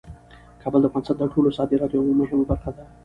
کابل 0.61 0.79
د 0.81 0.85
افغانستان 0.87 1.15
د 1.19 1.23
ټولو 1.33 1.55
صادراتو 1.57 1.95
یوه 1.97 2.19
مهمه 2.21 2.45
برخه 2.51 2.69
ده. 2.75 2.83